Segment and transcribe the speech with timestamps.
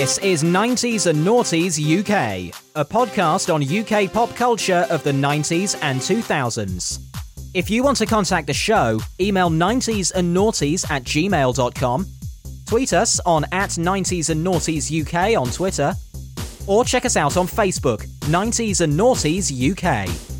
[0.00, 5.78] This is 90s and Noughties UK, a podcast on UK pop culture of the 90s
[5.82, 7.00] and 2000s.
[7.52, 12.06] If you want to contact the show, email 90s and Noughties at gmail.com,
[12.66, 15.92] tweet us on at 90s and Noughties UK on Twitter,
[16.66, 20.39] or check us out on Facebook, 90s and Noughties UK.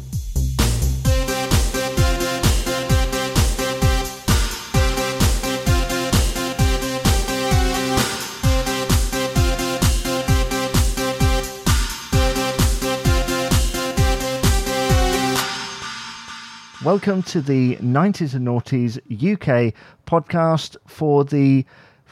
[16.91, 19.73] Welcome to the 90s and Noughties UK
[20.09, 21.65] podcast for the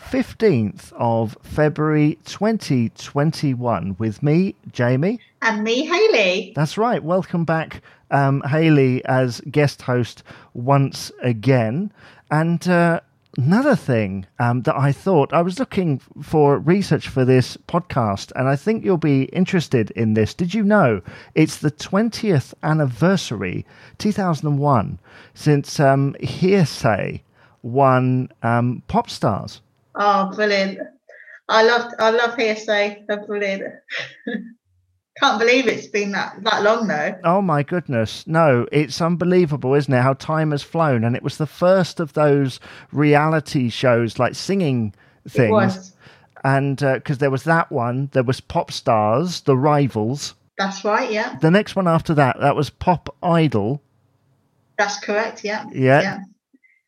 [0.08, 5.18] 15th of February 2021 with me, Jamie.
[5.42, 6.52] And me, Haley.
[6.54, 7.02] That's right.
[7.02, 10.22] Welcome back, um, Haley, as guest host
[10.54, 11.92] once again.
[12.30, 13.00] And uh,
[13.38, 18.48] another thing um, that I thought I was looking for research for this podcast, and
[18.48, 20.34] I think you'll be interested in this.
[20.34, 21.00] Did you know
[21.34, 23.64] it's the 20th anniversary,
[23.98, 24.98] 2001,
[25.34, 27.22] since um, Hearsay
[27.62, 29.60] won um, Pop Stars?
[29.94, 30.80] Oh, brilliant!
[31.48, 33.04] I love, I love Hearsay.
[33.06, 33.62] They're brilliant.
[35.20, 37.14] Can't believe it's been that, that long though.
[37.24, 38.26] Oh my goodness.
[38.26, 40.00] No, it's unbelievable, isn't it?
[40.00, 41.02] How time has flown.
[41.04, 42.60] And it was the first of those
[42.92, 44.94] reality shows like singing
[45.28, 45.48] things.
[45.48, 45.92] It was.
[46.44, 50.34] And because uh, there was that one, there was Pop Stars, The Rivals.
[50.56, 51.36] That's right, yeah.
[51.40, 53.82] The next one after that, that was Pop Idol.
[54.76, 55.66] That's correct, yeah.
[55.72, 56.02] Yeah.
[56.02, 56.18] yeah.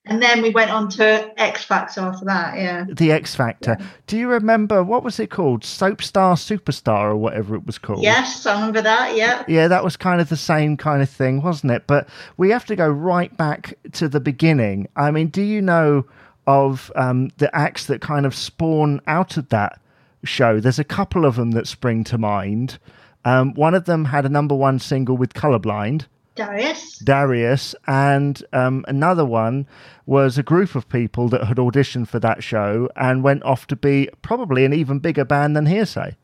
[0.07, 2.87] And then we went on to X Factor after that, yeah.
[2.89, 3.77] The X Factor.
[3.79, 3.87] Yeah.
[4.07, 5.63] Do you remember what was it called?
[5.63, 8.03] Soap Star Superstar or whatever it was called?
[8.03, 9.45] Yes, I remember that, yeah.
[9.47, 11.87] Yeah, that was kind of the same kind of thing, wasn't it?
[11.87, 12.09] But
[12.39, 14.89] we have to go right back to the beginning.
[14.97, 16.07] I mean, do you know
[16.47, 19.81] of um, the acts that kind of spawn out of that
[20.25, 20.61] show?
[20.61, 22.79] There's a couple of them that spring to mind.
[23.27, 26.07] Um, one of them had a number one single with Colorblind.
[26.35, 26.99] Darius.
[26.99, 29.67] Darius, and um, another one
[30.07, 33.77] was a group of people that had auditioned for that show and went off to
[33.77, 36.17] be probably an even bigger band than Hearsay.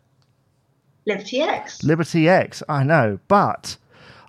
[1.06, 1.82] Liberty X.
[1.84, 3.76] Liberty X, I know, but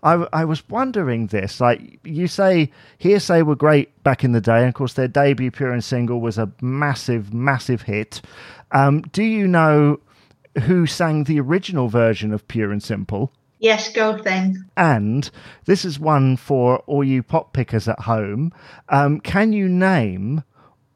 [0.03, 1.59] I, I was wondering this.
[1.59, 5.51] Like you say, Hearsay were great back in the day, and of course their debut
[5.51, 8.21] Pure and Simple was a massive, massive hit.
[8.71, 9.99] Um, do you know
[10.63, 13.31] who sang the original version of Pure and Simple?
[13.59, 14.63] Yes, Girl Thing.
[14.75, 15.29] And
[15.65, 18.51] this is one for all you pop pickers at home.
[18.89, 20.43] Um, can you name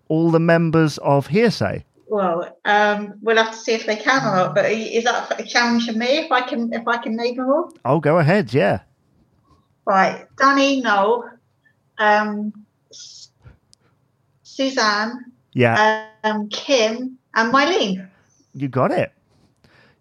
[0.10, 1.84] all the members of Hearsay?
[2.08, 4.54] Well, um, we'll have to see if they can or not.
[4.54, 7.50] But is that a challenge for me if I can if I can name them
[7.50, 7.74] all?
[7.86, 8.54] Oh, go ahead.
[8.54, 8.82] Yeah.
[9.86, 11.30] Right, Danny, Noel,
[11.98, 12.54] um,
[14.44, 18.08] Suzanne, yeah, um, Kim, and Myleene.
[18.54, 19.12] You got it.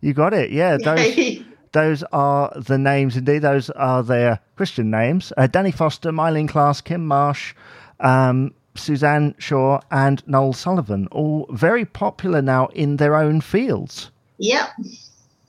[0.01, 0.51] You got it.
[0.51, 1.15] Yeah, those
[1.73, 3.41] those are the names indeed.
[3.41, 5.33] Those are their Christian names.
[5.37, 7.55] Uh, Danny Foster, Myleene Klass, Kim Marsh,
[8.01, 14.11] um, Suzanne Shaw, and Noel Sullivan, all very popular now in their own fields.
[14.39, 14.69] Yep.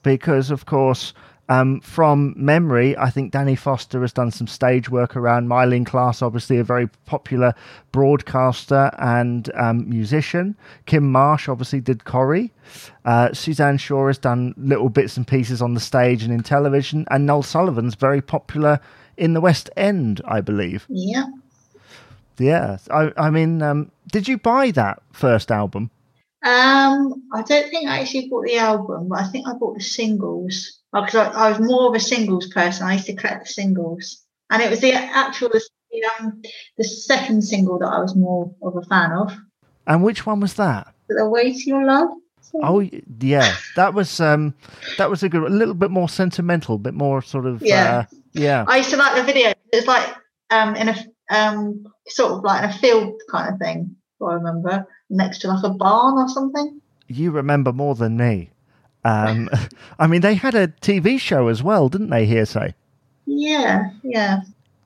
[0.02, 1.14] Because, of course,
[1.48, 6.22] um, from memory, I think Danny Foster has done some stage work around Myleene Klass,
[6.22, 7.54] obviously a very popular
[7.90, 10.56] broadcaster and um, musician.
[10.86, 12.52] Kim Marsh obviously did Corrie.
[13.04, 17.04] Uh, Suzanne Shaw has done little bits and pieces on the stage and in television.
[17.10, 18.80] And Noel Sullivan's very popular
[19.16, 20.86] in the West End, I believe.
[20.88, 21.26] Yeah.
[22.38, 22.78] Yeah.
[22.90, 25.90] I, I mean, um, did you buy that first album?
[26.44, 29.84] Um, I don't think I actually bought the album, but I think I bought the
[29.84, 32.86] singles because I, I, was more of a singles person.
[32.86, 35.62] I used to collect the singles, and it was the actual the,
[36.18, 36.42] um,
[36.78, 39.32] the second single that I was more of a fan of.
[39.86, 40.92] And which one was that?
[41.08, 42.08] The Way to Your Love.
[42.62, 42.80] Oh
[43.20, 44.54] yeah, that was um,
[44.98, 47.98] that was a good, a little bit more sentimental, a bit more sort of yeah,
[47.98, 48.64] uh, yeah.
[48.66, 49.52] I used to like the video.
[49.72, 50.12] It's like
[50.50, 50.96] um, in a
[51.30, 53.96] um, sort of like in a field kind of thing.
[54.20, 56.80] I remember next to like a barn or something.
[57.06, 58.50] You remember more than me.
[59.04, 59.48] Um,
[59.98, 62.26] I mean, they had a TV show as well, didn't they?
[62.26, 62.74] Hearsay.
[63.26, 64.40] Yeah, yeah.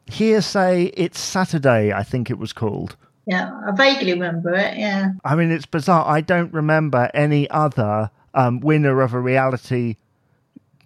[0.07, 0.93] Hearsay.
[0.97, 2.97] It's Saturday, I think it was called.
[3.27, 4.77] Yeah, I vaguely remember it.
[4.79, 5.13] Yeah.
[5.25, 6.07] I mean, it's bizarre.
[6.07, 9.97] I don't remember any other um, winner of a reality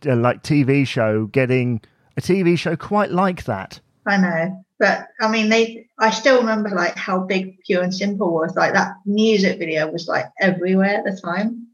[0.07, 1.83] uh, like TV show getting
[2.17, 3.81] a TV show quite like that.
[4.07, 5.87] I know, but I mean, they.
[5.99, 8.57] I still remember like how big Pure and Simple was.
[8.57, 11.69] Like that music video was like everywhere at the time.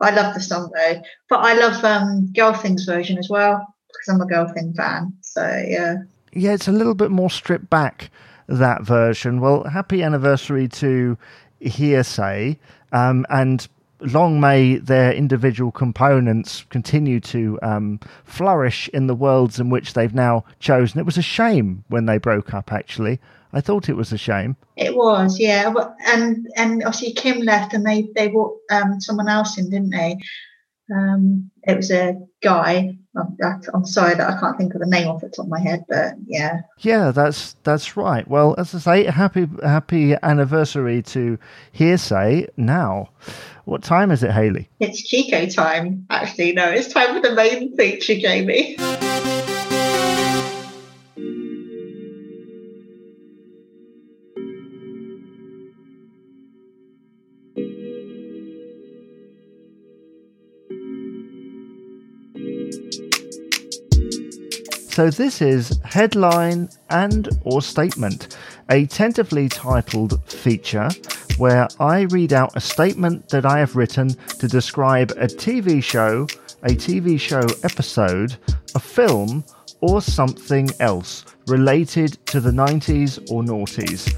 [0.00, 4.14] I love the song though, but I love um, Girl Thing's version as well because
[4.14, 5.14] I'm a Girl Thing fan.
[5.22, 5.96] So yeah.
[6.34, 8.10] Yeah, it's a little bit more stripped back
[8.48, 9.40] that version.
[9.40, 11.16] Well, happy anniversary to
[11.60, 12.58] Hearsay,
[12.92, 13.66] um, and
[14.00, 20.14] long may their individual components continue to um, flourish in the worlds in which they've
[20.14, 20.98] now chosen.
[21.00, 23.20] It was a shame when they broke up, actually.
[23.52, 24.56] I thought it was a shame.
[24.76, 25.72] It was, yeah.
[26.06, 30.18] And and obviously Kim left, and they they brought um, someone else in, didn't they?
[30.92, 32.96] Um, it was a guy.
[33.16, 33.36] I'm,
[33.72, 35.84] I'm, sorry that I can't think of the name off the top of my head,
[35.88, 36.62] but yeah.
[36.80, 38.26] Yeah, that's that's right.
[38.26, 41.38] Well, as I say, happy happy anniversary to
[41.72, 43.10] Hearsay now.
[43.64, 44.68] What time is it, Haley?
[44.80, 46.06] It's Chico time.
[46.10, 48.76] Actually, no, it's time for the main feature, Jamie.
[64.94, 68.36] So this is headline and or statement,
[68.70, 70.88] a tentatively titled feature
[71.36, 76.28] where I read out a statement that I have written to describe a TV show,
[76.62, 78.36] a TV show episode,
[78.76, 79.42] a film,
[79.80, 84.16] or something else related to the 90s or noughties.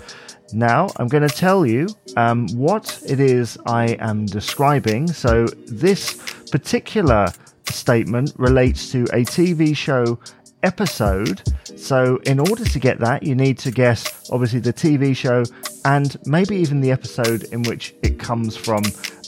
[0.53, 1.89] Now, I'm going to tell you
[2.19, 5.07] um, what it is I am describing.
[5.11, 6.21] So, this
[6.51, 7.33] particular
[7.71, 10.19] statement relates to a TV show
[10.63, 11.43] episode.
[11.77, 15.45] So, in order to get that, you need to guess obviously the TV show
[15.85, 18.83] and maybe even the episode in which it comes from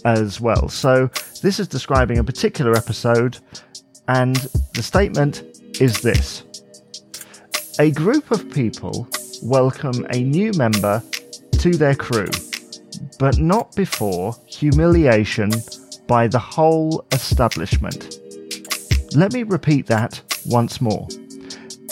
[0.05, 0.69] as well.
[0.69, 1.09] So,
[1.43, 3.39] this is describing a particular episode,
[4.09, 4.37] and
[4.75, 5.43] the statement
[5.81, 6.45] is this
[7.79, 9.09] A group of people
[9.43, 11.03] welcome a new member
[11.53, 12.29] to their crew,
[13.19, 15.51] but not before humiliation
[16.07, 18.19] by the whole establishment.
[19.15, 21.07] Let me repeat that once more.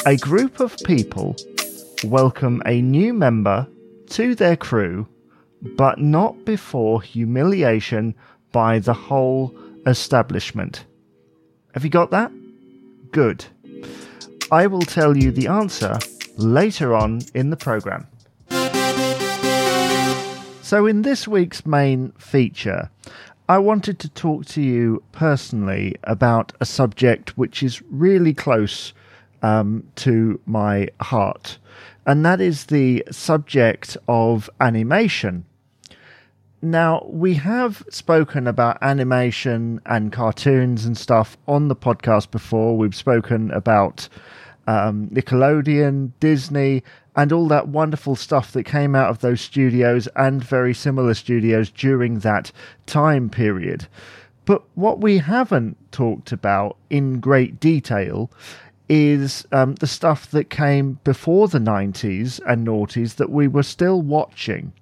[0.06, 1.36] A group of people
[2.04, 3.66] welcome a new member
[4.10, 5.06] to their crew,
[5.76, 8.14] but not before humiliation
[8.52, 9.56] by the whole
[9.86, 10.84] establishment.
[11.74, 12.32] Have you got that?
[13.10, 13.44] Good.
[14.50, 15.98] I will tell you the answer
[16.36, 18.06] later on in the program.
[20.62, 22.90] So, in this week's main feature,
[23.48, 28.92] I wanted to talk to you personally about a subject which is really close
[29.40, 31.58] um, to my heart,
[32.06, 35.44] and that is the subject of animation.
[36.60, 42.76] Now, we have spoken about animation and cartoons and stuff on the podcast before.
[42.76, 44.08] We've spoken about
[44.66, 46.82] um, Nickelodeon, Disney,
[47.14, 51.70] and all that wonderful stuff that came out of those studios and very similar studios
[51.70, 52.52] during that
[52.84, 53.86] time period.
[54.44, 58.30] But what we haven't talked about in great detail
[58.88, 64.00] is um, the stuff that came before the 90s and noughties that we were still
[64.00, 64.72] watching.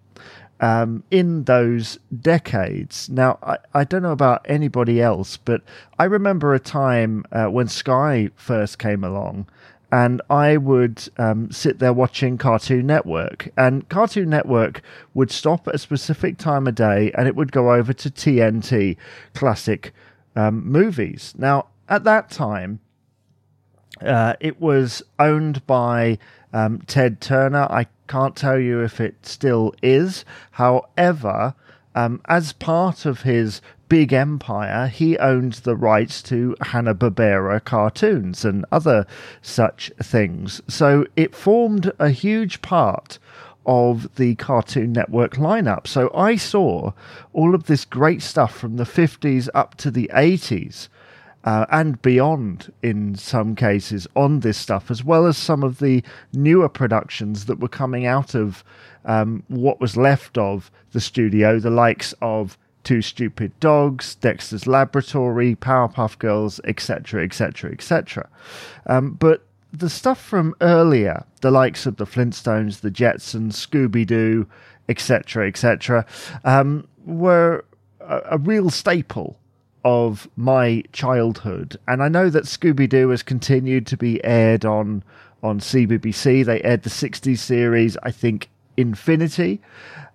[0.61, 3.11] Um, in those decades.
[3.11, 5.63] Now, I, I don't know about anybody else, but
[5.99, 9.47] I remember a time uh, when Sky first came along
[9.95, 13.51] and I would um, sit there watching Cartoon Network.
[13.57, 14.83] And Cartoon Network
[15.15, 18.97] would stop at a specific time of day and it would go over to TNT
[19.35, 19.93] classic
[20.35, 21.33] um, movies.
[21.39, 22.81] Now, at that time,
[24.01, 26.19] uh, it was owned by
[26.53, 27.69] um, Ted Turner.
[27.71, 30.25] I can't tell you if it still is.
[30.51, 31.55] However,
[31.95, 33.61] um, as part of his
[33.95, 39.07] big empire, he owned the rights to Hanna-Barbera cartoons and other
[39.41, 40.61] such things.
[40.67, 43.21] So it formed a huge part
[43.65, 45.87] of the Cartoon Network lineup.
[45.87, 46.91] So I saw
[47.33, 50.89] all of this great stuff from the 50s up to the 80s.
[51.45, 56.03] Uh, and beyond in some cases on this stuff, as well as some of the
[56.33, 58.65] newer productions that were coming out of
[59.05, 65.57] um, what was left of the studio, the likes of Two Stupid Dogs, Dexter's Laboratory,
[65.57, 68.29] Powerpuff Girls, etc., etc., etc.
[68.87, 74.47] But the stuff from earlier, the likes of the Flintstones, the Jetsons, Scooby Doo,
[74.89, 76.07] etc., etc.,
[76.45, 77.65] um, were
[78.01, 79.39] a, a real staple
[79.85, 81.77] of my childhood.
[81.89, 85.03] And I know that Scooby Doo has continued to be aired on
[85.43, 86.45] on CBBC.
[86.47, 88.49] They aired the 60s series, I think,
[88.79, 89.61] Infinity.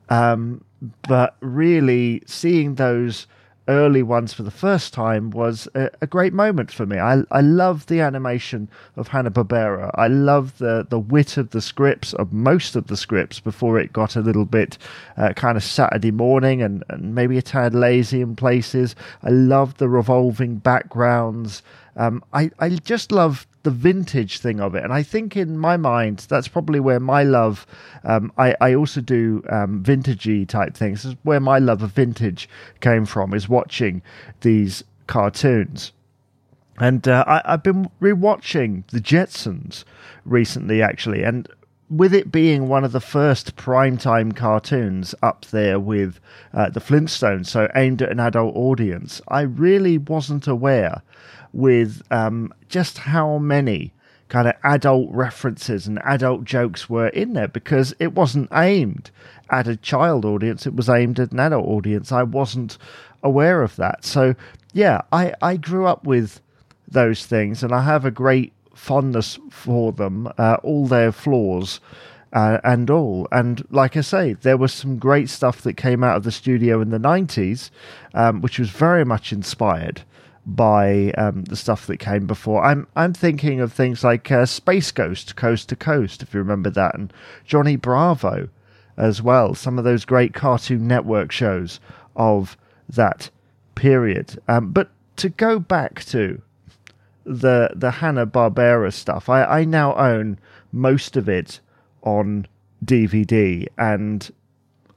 [0.10, 0.66] Um,
[1.08, 3.28] but really seeing those
[3.70, 6.98] early ones for the first time was a, a, great moment for me.
[6.98, 8.68] I I love the animation
[8.98, 9.92] of Hanna Barbera.
[9.94, 13.94] I love the the wit of the scripts of most of the scripts before it
[13.94, 14.80] got a little bit
[15.18, 18.96] uh, kind of Saturday morning and, and maybe a tad lazy in places.
[19.24, 21.62] I love the revolving backgrounds.
[22.00, 25.76] Um, I I just love the vintage thing of it, and I think in my
[25.76, 27.68] mind that's probably where my love.
[28.06, 31.04] Um, I I also do um, vintagey type things.
[31.04, 32.48] This is where my love of vintage
[32.80, 33.34] came from.
[33.34, 34.02] Is watching
[34.42, 35.92] these cartoons.
[36.82, 39.84] And uh, I, I've been rewatching The Jetsons
[40.24, 41.46] recently, actually, and
[41.90, 46.20] with it being one of the first primetime cartoons up there with
[46.54, 51.02] uh, the Flintstones, so aimed at an adult audience, I really wasn't aware
[51.54, 53.94] with um, just how many
[54.30, 59.12] kind of adult references and adult jokes were in there because it wasn't aimed
[59.50, 62.12] at a child audience, it was aimed at an adult audience.
[62.12, 62.78] I wasn't
[63.24, 64.06] aware of that.
[64.06, 64.36] So,
[64.72, 66.40] yeah, I, I grew up with
[66.88, 71.82] those things and I have a great fondness for them, uh, all their flaws.
[72.32, 73.28] Uh, and all.
[73.32, 76.80] And like I say, there was some great stuff that came out of the studio
[76.80, 77.72] in the 90s,
[78.14, 80.04] um, which was very much inspired
[80.56, 82.64] by um, the stuff that came before.
[82.64, 86.70] I'm I'm thinking of things like uh, Space Ghost, Coast to Coast, if you remember
[86.72, 87.14] that, and
[87.46, 88.50] Johnny Bravo
[88.98, 89.56] as well.
[89.56, 91.80] Some of those great Cartoon Network shows
[92.16, 93.30] of that
[93.76, 94.42] period.
[94.48, 96.42] Um, but to go back to
[97.30, 99.30] the the Hanna Barbera stuff.
[99.30, 100.40] I, I now own
[100.72, 101.60] most of it
[102.02, 102.48] on
[102.84, 104.30] DVD, and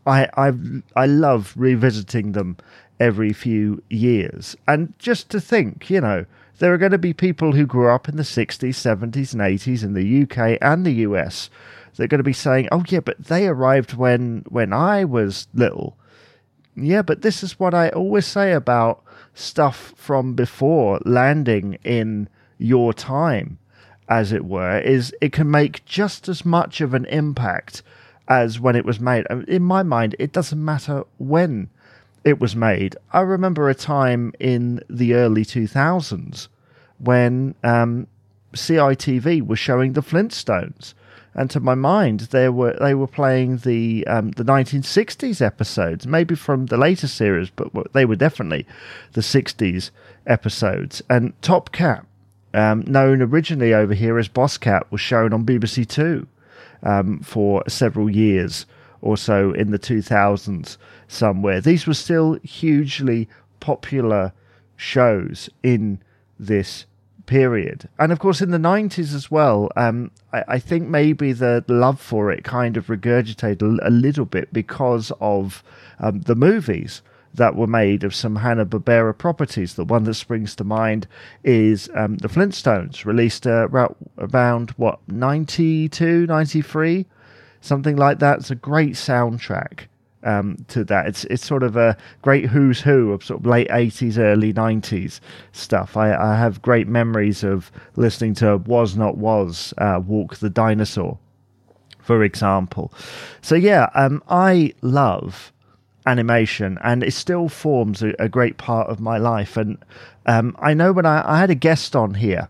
[0.07, 0.53] I I
[0.97, 2.57] I love revisiting them
[3.01, 4.57] every few years.
[4.67, 6.25] And just to think, you know,
[6.59, 9.83] there are going to be people who grew up in the 60s, 70s, and 80s
[9.83, 11.51] in the UK and the US.
[11.97, 15.97] They're going to be saying, "Oh yeah, but they arrived when when I was little."
[16.75, 19.03] Yeah, but this is what I always say about
[19.35, 23.59] stuff from before landing in your time,
[24.09, 27.83] as it were, is it can make just as much of an impact
[28.29, 29.27] as when it was made.
[29.49, 31.69] In my mind, it doesn't matter when
[32.25, 32.97] it was made.
[33.13, 36.49] I remember a time in the early 2000s
[36.99, 38.07] when um,
[38.55, 40.95] CITV was showing the Flintstones
[41.35, 46.35] and to my mind, they were they were playing the um, the 1960s episodes, maybe
[46.35, 48.67] from the later series, but they were definitely
[49.13, 49.91] the 60s
[50.27, 51.01] episodes.
[51.09, 52.05] And Top Cat,
[52.53, 56.27] um, known originally over here as Boss Cat, was shown on BBC Two
[56.83, 58.67] um, for several years
[59.03, 60.79] or so in the 2000s
[61.09, 61.61] somewhere.
[61.61, 63.29] These were still hugely
[63.61, 64.33] popular
[64.77, 66.01] shows in
[66.39, 66.87] this
[67.27, 67.89] period.
[67.99, 72.01] And of course, in the 90s as well, um, I, I, think maybe the love
[72.01, 75.63] for it kind of regurgitated a, little bit because of
[76.01, 77.03] um, the movies
[77.35, 79.75] that were made of some Hanna-Barbera properties.
[79.75, 81.07] The one that springs to mind
[81.45, 83.69] is um, The Flintstones, released uh,
[84.19, 87.07] around, what, 92, 93?
[87.63, 88.41] Something like that.
[88.41, 89.87] It's a great soundtrack
[90.25, 91.07] um, to that.
[91.07, 95.21] It's it's sort of a great who's who of sort of late eighties, early nineties
[95.53, 95.97] stuff.
[95.97, 101.19] I, I have great memories of listening to Was Not Was, uh, Walk the Dinosaur,
[102.01, 102.93] for example.
[103.43, 105.53] So yeah, um, I love
[106.05, 109.57] animation, and it still forms a, a great part of my life.
[109.57, 109.79] And
[110.27, 112.49] um, I know when I, I had a guest on here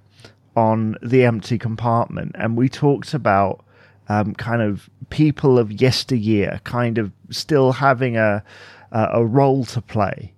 [0.56, 3.62] on the empty compartment, and we talked about
[4.08, 8.42] um, kind of people of yesteryear, kind of still having a
[8.92, 10.32] a role to play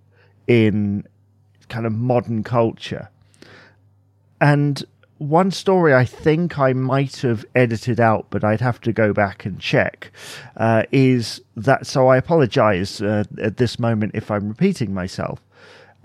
[0.47, 1.05] in
[1.69, 3.11] kind of modern culture.
[4.41, 4.85] And
[5.19, 9.45] one story I think I might have edited out, but I'd have to go back
[9.45, 10.13] and check,
[10.57, 11.87] uh, is that.
[11.87, 15.41] So I apologize uh, at this moment if I'm repeating myself.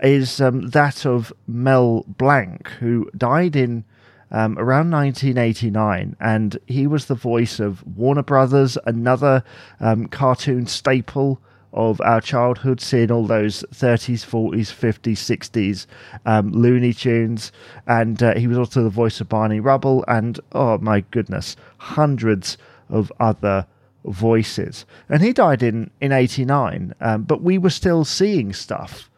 [0.02, 3.84] Is um, that of Mel Blanc, who died in
[4.30, 9.42] um, around 1989, and he was the voice of Warner Brothers, another
[9.80, 11.40] um, cartoon staple
[11.72, 15.86] of our childhood, seeing all those 30s, 40s, 50s, 60s
[16.26, 17.52] um, Looney Tunes.
[17.86, 22.58] And uh, he was also the voice of Barney Rubble, and oh my goodness, hundreds
[22.88, 23.66] of other
[24.04, 24.84] voices.
[25.08, 29.10] And he died in, in 89, um, but we were still seeing stuff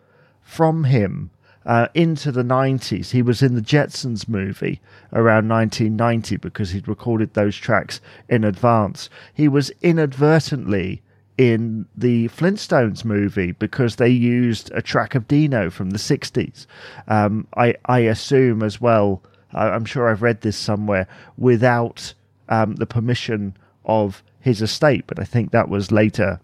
[0.43, 1.31] from him
[1.67, 3.11] uh, into the 90s.
[3.11, 4.81] He was in the Jetsons movie
[5.13, 9.09] around 1990 because he'd recorded those tracks in advance.
[9.33, 11.03] He was inadvertently
[11.39, 16.67] in the Flintstones movie because they used a track of Dino from the 60s.
[17.09, 22.15] Um, I, I assume as well, I'm sure I've read this somewhere, without
[22.49, 26.41] um, the permission of his estate, but I think that was later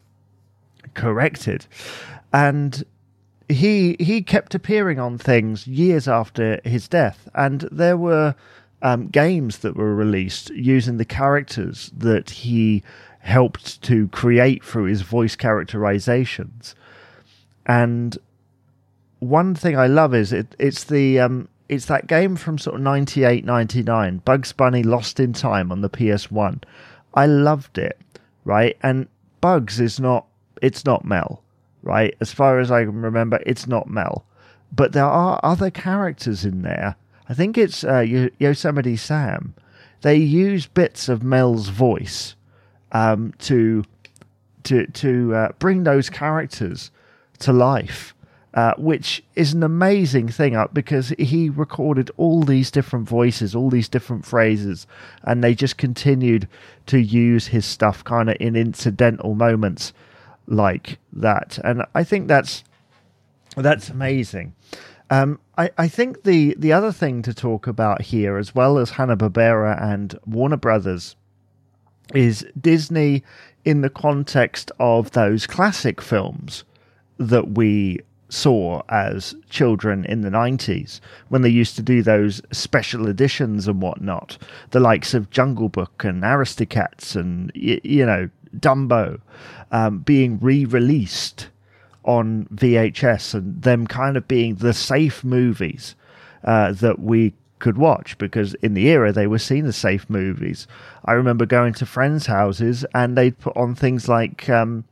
[0.94, 1.66] corrected.
[2.32, 2.84] And
[3.48, 8.34] he he kept appearing on things years after his death, and there were
[8.82, 12.82] um, games that were released using the characters that he
[13.20, 16.74] helped to create through his voice characterizations.
[17.66, 18.16] And
[19.18, 22.82] one thing I love is it, it's the um, it's that game from sort of
[22.82, 26.62] 98, 99, Bugs Bunny Lost in Time on the PS1.
[27.14, 28.00] I loved it,
[28.44, 28.76] right?
[28.82, 29.06] And
[29.40, 30.26] Bugs is not,
[30.62, 31.42] it's not Mel,
[31.82, 32.14] right?
[32.20, 34.24] As far as I can remember, it's not Mel.
[34.72, 36.96] But there are other characters in there.
[37.28, 39.54] I think it's uh, Yosemite Sam.
[40.02, 42.36] They use bits of Mel's voice
[42.92, 43.84] um, to
[44.64, 46.90] to to uh, bring those characters
[47.40, 48.14] to life
[48.54, 53.70] uh, which is an amazing thing uh, because he recorded all these different voices, all
[53.70, 54.86] these different phrases,
[55.22, 56.48] and they just continued
[56.86, 59.92] to use his stuff kind of in incidental moments
[60.48, 61.58] like that.
[61.62, 62.64] And I think that's
[63.56, 64.54] that's amazing.
[65.10, 68.90] Um, I, I think the, the other thing to talk about here, as well as
[68.90, 71.16] Hanna Barbera and Warner Brothers,
[72.14, 73.22] is Disney
[73.64, 76.64] in the context of those classic films
[77.18, 78.00] that we
[78.30, 83.80] saw as children in the 90s when they used to do those special editions and
[83.80, 84.36] whatnot,
[84.70, 89.20] the likes of Jungle Book and Aristocats and, y- you know, Dumbo
[89.70, 91.48] um, being re released
[92.04, 95.94] on VHS and them kind of being the safe movies
[96.44, 100.66] uh, that we could watch because in the era they were seen as safe movies.
[101.04, 104.84] I remember going to friends' houses and they'd put on things like um,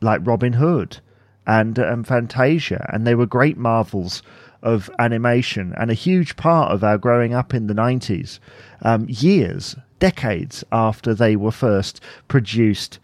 [0.00, 0.98] like Robin Hood
[1.46, 4.22] and um, Fantasia, and they were great marvels
[4.62, 8.38] of animation and a huge part of our growing up in the 90s,
[8.82, 12.98] um, years, decades after they were first produced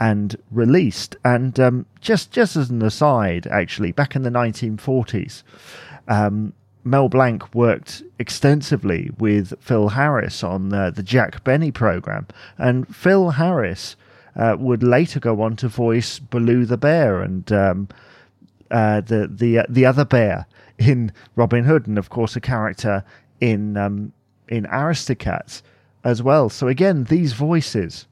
[0.00, 1.16] and released.
[1.24, 5.42] And um, just just as an aside, actually, back in the 1940s,
[6.08, 6.52] um,
[6.84, 12.26] Mel Blanc worked extensively with Phil Harris on uh, the Jack Benny program,
[12.58, 13.96] and Phil Harris
[14.36, 17.88] uh, would later go on to voice Baloo the bear and um,
[18.70, 20.46] uh, the the uh, the other bear
[20.78, 23.02] in Robin Hood, and of course a character
[23.40, 24.12] in um,
[24.48, 25.62] in Aristocats
[26.06, 26.48] as well.
[26.48, 28.06] So again, these voices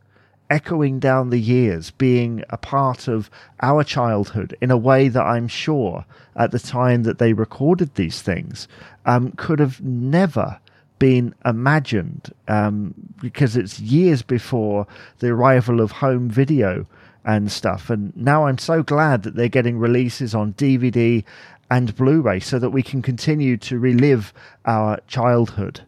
[0.50, 3.30] echoing down the years, being a part of
[3.62, 6.04] our childhood in a way that I'm sure
[6.34, 8.66] at the time that they recorded these things
[9.06, 10.58] um, could have never
[10.98, 14.88] been imagined um, because it's years before
[15.20, 16.86] the arrival of home video
[17.24, 17.90] and stuff.
[17.90, 21.22] And now I'm so glad that they're getting releases on DVD
[21.70, 24.34] and Blu ray so that we can continue to relive
[24.66, 25.82] our childhood.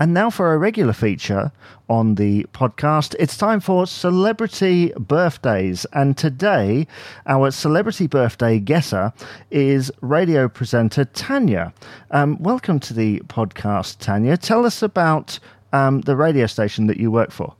[0.00, 1.50] And now for a regular feature
[1.88, 3.16] on the podcast.
[3.18, 5.86] It's time for celebrity birthdays.
[5.92, 6.86] And today,
[7.26, 9.12] our celebrity birthday guesser
[9.50, 11.72] is radio presenter Tanya.
[12.12, 14.36] Um, welcome to the podcast, Tanya.
[14.36, 15.40] Tell us about
[15.72, 17.54] um, the radio station that you work for.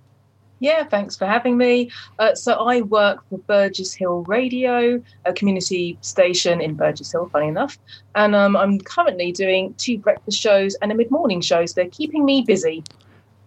[0.60, 1.90] Yeah, thanks for having me.
[2.18, 7.48] Uh, so I work for Burgess Hill Radio, a community station in Burgess Hill, funny
[7.48, 7.78] enough.
[8.14, 11.64] And um, I'm currently doing two breakfast shows and a mid-morning show.
[11.66, 12.82] So they're keeping me busy.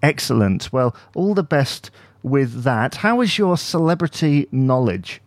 [0.01, 0.71] Excellent.
[0.71, 1.91] Well, all the best
[2.23, 2.95] with that.
[2.95, 5.21] How is your celebrity knowledge?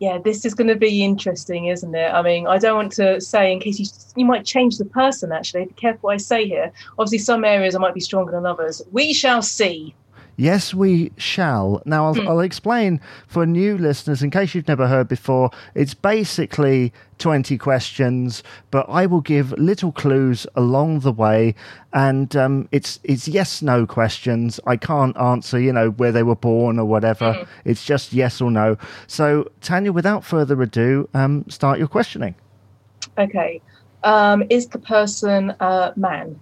[0.00, 2.12] Yeah, this is going to be interesting, isn't it?
[2.12, 5.32] I mean, I don't want to say in case you you might change the person.
[5.32, 6.72] Actually, be careful what I say here.
[6.98, 8.82] Obviously, some areas I might be stronger than others.
[8.92, 9.94] We shall see.
[10.36, 11.82] Yes, we shall.
[11.84, 12.28] Now, I'll, mm.
[12.28, 18.42] I'll, explain for new listeners, in case you've never heard before, it's basically 20 questions,
[18.70, 21.54] but I will give little clues along the way.
[21.92, 24.58] And um, it's, it's yes no questions.
[24.66, 27.34] I can't answer, you know, where they were born or whatever.
[27.34, 27.48] Mm.
[27.64, 28.76] It's just yes or no.
[29.06, 32.34] So, Tanya, without further ado, um, start your questioning.
[33.18, 33.60] Okay.
[34.02, 36.38] Um, is the person a man?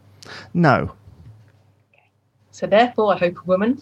[0.54, 0.92] No.
[2.52, 3.80] So therefore, I hope a woman.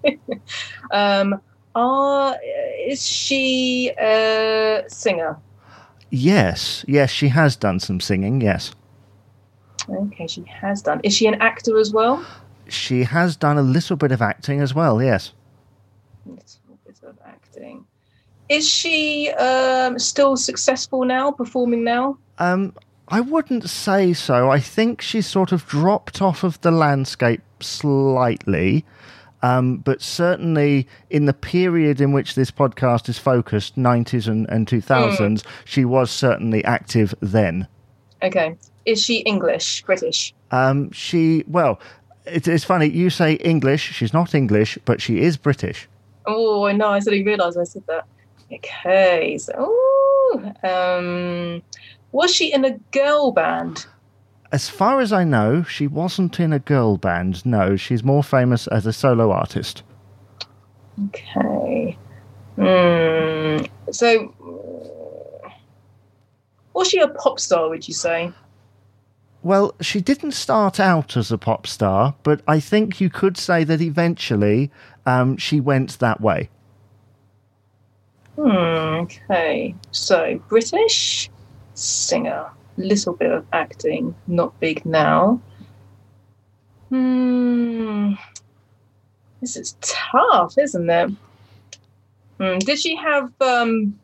[0.90, 1.40] um,
[1.74, 2.36] are,
[2.86, 5.38] is she a singer?
[6.10, 8.40] Yes, yes, she has done some singing.
[8.40, 8.72] Yes.
[9.88, 11.00] Okay, she has done.
[11.02, 12.24] Is she an actor as well?
[12.68, 15.02] She has done a little bit of acting as well.
[15.02, 15.32] Yes.
[16.26, 17.86] A little bit of acting.
[18.50, 22.18] Is she um, still successful now, performing now?
[22.38, 22.74] Um,
[23.08, 24.50] I wouldn't say so.
[24.50, 28.84] I think she's sort of dropped off of the landscape slightly.
[29.42, 34.66] Um, but certainly in the period in which this podcast is focused, 90s and, and
[34.66, 35.44] 2000s, mm.
[35.64, 37.68] she was certainly active then.
[38.22, 38.56] Okay.
[38.84, 40.34] Is she English, British?
[40.50, 41.78] Um, she, well,
[42.26, 43.92] it, it's funny, you say English.
[43.92, 45.88] She's not English, but she is British.
[46.26, 48.06] Oh, no, I suddenly realised I said that.
[48.52, 49.38] Okay.
[49.38, 51.62] So, ooh, um,
[52.12, 53.86] was she in a girl band?
[54.50, 57.44] As far as I know, she wasn't in a girl band.
[57.44, 59.82] No, she's more famous as a solo artist.
[61.06, 61.96] Okay.
[62.56, 63.64] Hmm.
[63.92, 64.34] So,
[66.74, 68.32] Was she a pop star, would you say?
[69.42, 73.64] Well, she didn't start out as a pop star, but I think you could say
[73.64, 74.70] that eventually
[75.06, 76.50] um, she went that way.
[78.36, 79.74] Hmm, okay.
[79.90, 81.30] So, British
[81.74, 82.46] singer,
[82.78, 85.40] little bit of acting, not big now.
[86.88, 88.14] Hmm.
[89.40, 91.10] This is tough, isn't it?
[92.40, 92.58] Hmm.
[92.58, 93.98] Did she have um,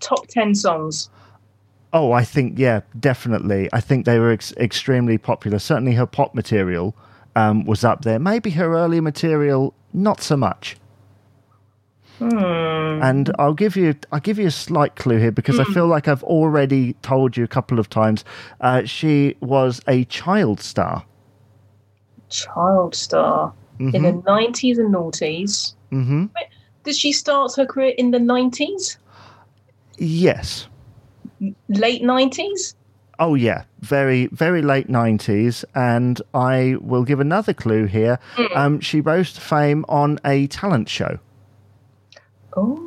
[0.00, 1.08] top 10 songs?
[1.92, 3.68] Oh, I think, yeah, definitely.
[3.72, 5.58] I think they were ex- extremely popular.
[5.58, 6.94] Certainly her pop material
[7.36, 8.18] um, was up there.
[8.18, 10.76] Maybe her early material, not so much.
[12.18, 12.65] Hmm.
[13.02, 16.08] And I'll give you I'll give you a slight clue here because I feel like
[16.08, 18.24] I've already told you a couple of times.
[18.60, 21.04] Uh, she was a child star.
[22.28, 25.74] Child star in the 90s and noughties.
[25.90, 26.26] hmm
[26.84, 28.96] Did she start her career in the 90s?
[29.98, 30.68] Yes.
[31.68, 32.74] Late 90s?
[33.18, 38.18] Oh yeah, very very late nineties, and I will give another clue here.
[38.54, 41.18] Um, she rose to fame on a talent show.
[42.54, 42.85] Oh,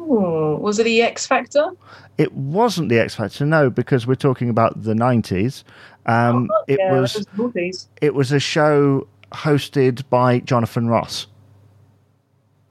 [0.59, 1.71] was it the X Factor?
[2.17, 5.63] It wasn't the X Factor, no, because we're talking about the nineties.
[6.05, 11.27] Um, Oh, it yeah, was it was it was a show hosted by Jonathan Ross.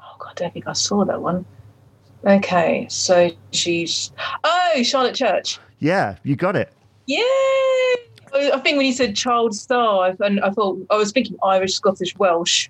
[0.00, 1.44] Oh, God, I don't think I saw that one.
[2.24, 4.10] Okay, so she's.
[4.44, 5.58] Oh, Charlotte Church.
[5.78, 6.72] Yeah, you got it.
[7.06, 7.22] Yeah.
[8.34, 11.74] I think when you said child star, I, and I thought I was thinking Irish,
[11.74, 12.68] Scottish, Welsh.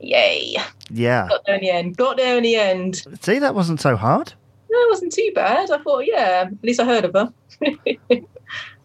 [0.00, 0.56] Yay!
[0.90, 1.28] Yeah.
[1.28, 1.96] Got there in the end.
[1.96, 3.04] Got there in the end.
[3.20, 4.32] See, that wasn't so hard.
[4.72, 5.70] No, it wasn't too bad.
[5.70, 7.32] I thought, yeah, at least I heard of her.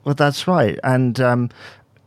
[0.08, 0.80] Well, that's right.
[0.86, 1.50] And um,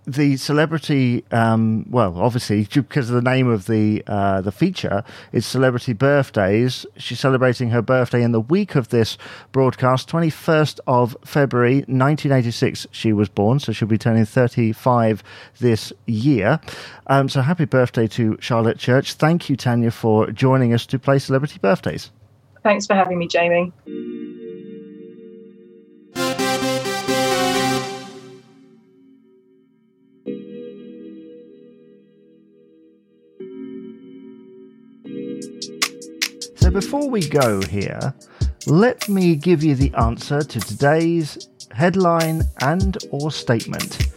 [0.07, 5.45] the celebrity, um, well, obviously because of the name of the uh, the feature, is
[5.45, 6.87] celebrity birthdays.
[6.97, 9.19] She's celebrating her birthday in the week of this
[9.53, 12.87] broadcast, twenty first of February, nineteen eighty six.
[12.91, 15.23] She was born, so she'll be turning thirty five
[15.59, 16.59] this year.
[17.09, 19.13] Um, so happy birthday to Charlotte Church.
[19.13, 22.11] Thank you, Tanya, for joining us to play celebrity birthdays.
[22.63, 23.73] Thanks for having me, Jamie.
[36.57, 38.15] So before we go here,
[38.67, 44.09] let me give you the answer to today's headline and or statement,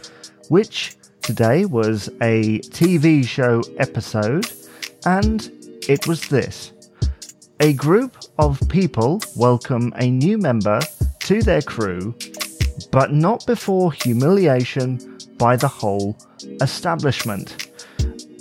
[0.50, 4.46] which today was a TV show episode
[5.06, 5.50] and
[5.88, 6.73] it was this.
[7.60, 10.80] A group of people welcome a new member
[11.20, 12.14] to their crew,
[12.90, 16.16] but not before humiliation by the whole
[16.60, 17.70] establishment.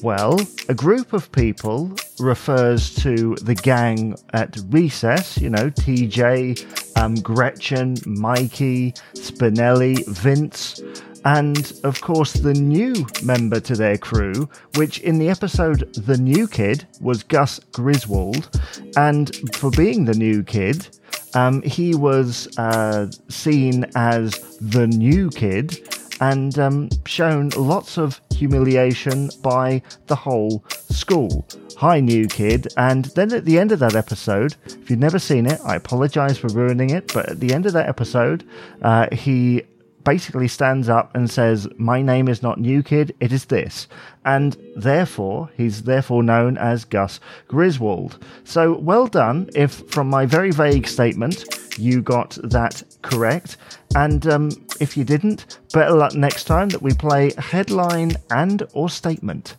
[0.02, 7.16] Well, a group of people refers to the gang at recess, you know, TJ, um,
[7.16, 10.82] Gretchen, Mikey, Spinelli, Vince,
[11.26, 16.48] and of course the new member to their crew, which in the episode The New
[16.48, 18.50] Kid was Gus Griswold.
[18.98, 20.88] And for being the new kid,
[21.34, 25.90] um, he was uh, seen as the new kid
[26.22, 31.46] and um, shown lots of humiliation by the whole school.
[31.78, 32.68] Hi, new kid.
[32.78, 36.38] And then at the end of that episode, if you've never seen it, I apologize
[36.38, 38.46] for ruining it, but at the end of that episode,
[38.84, 39.64] uh, he
[40.04, 43.88] basically stands up and says, My name is not New Kid, it is this.
[44.26, 48.24] And therefore, he's therefore known as Gus Griswold.
[48.44, 51.46] So well done if, from my very vague statement,
[51.78, 53.58] you got that correct.
[53.96, 58.90] And um, if you didn't, better luck next time that we play headline and or
[58.90, 59.56] statement.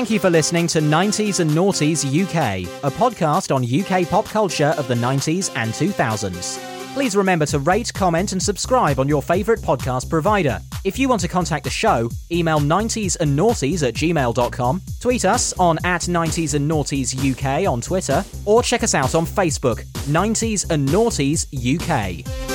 [0.00, 4.72] Thank you for listening to 90s and Noughties UK, a podcast on UK pop culture
[4.78, 6.58] of the 90s and 2000s.
[6.94, 10.58] Please remember to rate, comment, and subscribe on your favourite podcast provider.
[10.84, 15.52] If you want to contact the show, email 90s and noughties at gmail.com, tweet us
[15.58, 20.70] on at 90s and noughties UK on Twitter, or check us out on Facebook, 90s
[20.70, 22.49] and Noughties UK.